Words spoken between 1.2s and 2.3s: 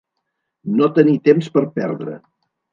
temps per perdre.